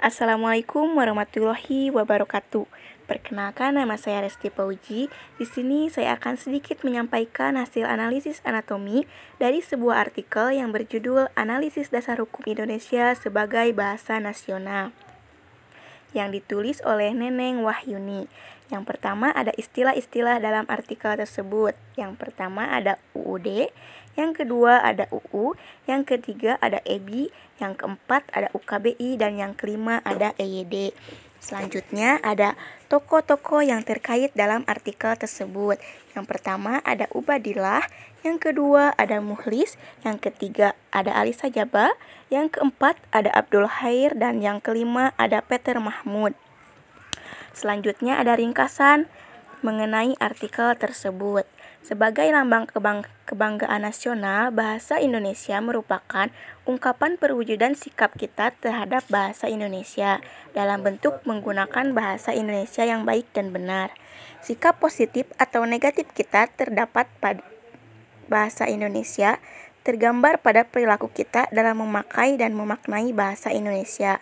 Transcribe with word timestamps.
Assalamualaikum 0.00 0.96
warahmatullahi 0.96 1.92
wabarakatuh. 1.92 2.64
Perkenalkan 3.04 3.76
nama 3.76 4.00
saya 4.00 4.24
Resti 4.24 4.48
Pauji. 4.48 5.12
Di 5.36 5.44
sini 5.44 5.92
saya 5.92 6.16
akan 6.16 6.40
sedikit 6.40 6.80
menyampaikan 6.88 7.60
hasil 7.60 7.84
analisis 7.84 8.40
anatomi 8.48 9.04
dari 9.36 9.60
sebuah 9.60 10.00
artikel 10.08 10.56
yang 10.56 10.72
berjudul 10.72 11.28
Analisis 11.36 11.92
Dasar 11.92 12.16
Hukum 12.16 12.48
Indonesia 12.48 13.12
sebagai 13.12 13.76
Bahasa 13.76 14.16
Nasional 14.16 14.96
yang 16.16 16.34
ditulis 16.34 16.82
oleh 16.82 17.14
Neneng 17.14 17.62
Wahyuni. 17.62 18.26
Yang 18.70 18.84
pertama 18.86 19.34
ada 19.34 19.50
istilah-istilah 19.54 20.38
dalam 20.38 20.62
artikel 20.70 21.18
tersebut. 21.18 21.74
Yang 21.98 22.18
pertama 22.22 22.70
ada 22.70 23.02
UUD, 23.18 23.70
yang 24.14 24.34
kedua 24.34 24.82
ada 24.82 25.06
UU, 25.10 25.54
yang 25.86 26.02
ketiga 26.06 26.58
ada 26.62 26.82
EBI, 26.86 27.30
yang 27.62 27.74
keempat 27.78 28.26
ada 28.34 28.50
UKBI, 28.54 29.18
dan 29.18 29.38
yang 29.38 29.52
kelima 29.54 30.02
ada 30.02 30.34
EYD. 30.38 30.94
Selanjutnya 31.40 32.20
ada 32.20 32.54
tokoh-tokoh 32.92 33.64
yang 33.64 33.80
terkait 33.80 34.28
dalam 34.36 34.60
artikel 34.68 35.16
tersebut. 35.16 35.80
Yang 36.12 36.24
pertama 36.28 36.84
ada 36.84 37.08
Ubadillah, 37.16 37.80
yang 38.20 38.36
kedua 38.36 38.92
ada 39.00 39.24
Muhlis, 39.24 39.80
yang 40.04 40.20
ketiga 40.20 40.76
ada 40.92 41.16
Alisa 41.16 41.48
Jaba, 41.48 41.96
yang 42.28 42.52
keempat 42.52 43.00
ada 43.08 43.32
Abdul 43.32 43.66
Hair, 43.66 44.20
dan 44.20 44.44
yang 44.44 44.60
kelima 44.60 45.16
ada 45.16 45.40
Peter 45.40 45.80
Mahmud. 45.80 46.36
Selanjutnya 47.56 48.20
ada 48.20 48.36
ringkasan 48.36 49.08
mengenai 49.60 50.16
artikel 50.20 50.72
tersebut. 50.76 51.48
Sebagai 51.80 52.28
lambang 52.28 52.68
kebang 52.68 53.08
kebanggaan 53.24 53.88
nasional, 53.88 54.52
bahasa 54.52 55.00
Indonesia 55.00 55.56
merupakan 55.64 56.28
ungkapan 56.68 57.16
perwujudan 57.16 57.72
sikap 57.72 58.12
kita 58.20 58.52
terhadap 58.60 59.06
bahasa 59.08 59.48
Indonesia 59.48 60.20
dalam 60.52 60.84
bentuk 60.84 61.24
menggunakan 61.24 61.96
bahasa 61.96 62.36
Indonesia 62.36 62.84
yang 62.84 63.08
baik 63.08 63.32
dan 63.32 63.48
benar. 63.48 63.96
Sikap 64.44 64.76
positif 64.76 65.24
atau 65.40 65.64
negatif 65.64 66.12
kita 66.12 66.52
terdapat 66.52 67.08
pada 67.20 67.40
bahasa 68.28 68.68
Indonesia 68.68 69.42
tergambar 69.80 70.44
pada 70.44 70.68
perilaku 70.68 71.08
kita 71.08 71.48
dalam 71.50 71.80
memakai 71.80 72.36
dan 72.36 72.52
memaknai 72.52 73.16
bahasa 73.16 73.48
Indonesia. 73.50 74.20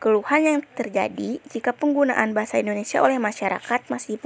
Keluhan 0.00 0.40
yang 0.46 0.60
terjadi 0.78 1.44
jika 1.50 1.76
penggunaan 1.76 2.32
bahasa 2.32 2.56
Indonesia 2.56 3.04
oleh 3.04 3.20
masyarakat 3.20 3.90
masih 3.92 4.16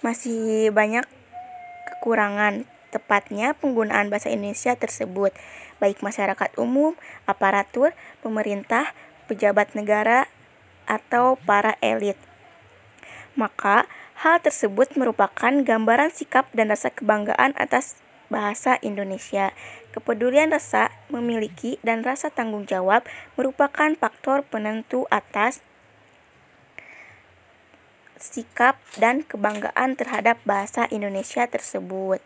masih 0.00 0.70
banyak 0.70 1.04
kekurangan 1.94 2.64
tepatnya 2.88 3.52
penggunaan 3.58 4.08
bahasa 4.08 4.32
Indonesia 4.32 4.72
tersebut, 4.74 5.34
baik 5.82 6.00
masyarakat 6.00 6.56
umum, 6.56 6.96
aparatur, 7.28 7.92
pemerintah, 8.24 8.96
pejabat 9.28 9.76
negara, 9.76 10.26
atau 10.88 11.36
para 11.44 11.76
elit. 11.84 12.16
Maka, 13.36 13.84
hal 14.18 14.40
tersebut 14.42 14.96
merupakan 14.96 15.52
gambaran 15.52 16.10
sikap 16.10 16.48
dan 16.56 16.72
rasa 16.72 16.90
kebanggaan 16.90 17.54
atas 17.54 18.00
bahasa 18.32 18.80
Indonesia. 18.80 19.52
Kepedulian 19.92 20.52
rasa 20.52 20.92
memiliki 21.12 21.76
dan 21.84 22.02
rasa 22.02 22.32
tanggung 22.32 22.64
jawab 22.68 23.04
merupakan 23.36 23.92
faktor 23.96 24.44
penentu 24.48 25.08
atas 25.12 25.64
sikap 28.20 28.78
dan 28.98 29.24
kebanggaan 29.24 29.94
terhadap 29.94 30.38
bahasa 30.44 30.86
Indonesia 30.90 31.46
tersebut. 31.46 32.22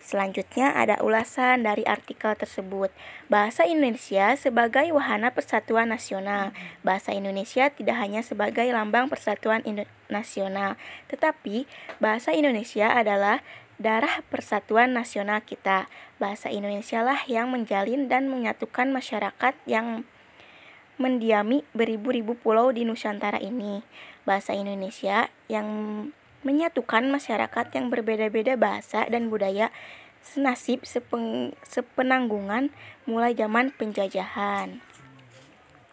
Selanjutnya 0.00 0.72
ada 0.72 0.96
ulasan 1.04 1.62
dari 1.62 1.84
artikel 1.84 2.32
tersebut. 2.32 2.88
Bahasa 3.28 3.68
Indonesia 3.68 4.32
sebagai 4.32 4.88
wahana 4.96 5.28
persatuan 5.30 5.92
nasional. 5.92 6.56
Bahasa 6.80 7.12
Indonesia 7.12 7.68
tidak 7.68 8.00
hanya 8.00 8.24
sebagai 8.24 8.64
lambang 8.72 9.12
persatuan 9.12 9.60
nasional, 10.08 10.80
tetapi 11.12 11.68
bahasa 12.00 12.32
Indonesia 12.32 12.88
adalah 12.90 13.44
darah 13.76 14.24
persatuan 14.32 14.96
nasional 14.96 15.44
kita. 15.44 15.86
Bahasa 16.16 16.48
Indonesia 16.48 17.04
lah 17.04 17.20
yang 17.28 17.52
menjalin 17.52 18.08
dan 18.08 18.32
menyatukan 18.32 18.88
masyarakat 18.88 19.52
yang 19.68 20.08
mendiami 21.00 21.64
beribu-ribu 21.72 22.36
pulau 22.36 22.68
di 22.70 22.84
Nusantara 22.84 23.40
ini. 23.40 23.80
Bahasa 24.28 24.52
Indonesia 24.52 25.32
yang 25.48 25.66
menyatukan 26.44 27.08
masyarakat 27.08 27.66
yang 27.72 27.88
berbeda-beda 27.88 28.60
bahasa 28.60 29.08
dan 29.08 29.32
budaya 29.32 29.72
senasib 30.20 30.84
sepenanggungan 31.64 32.68
mulai 33.08 33.32
zaman 33.32 33.72
penjajahan. 33.72 34.84